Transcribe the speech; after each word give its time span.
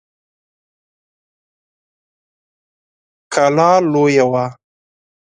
کلا 3.33 3.71
لويه 3.91 4.23
وه. 4.31 4.45